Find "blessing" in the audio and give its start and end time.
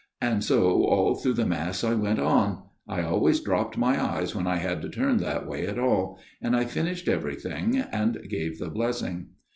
8.71-9.27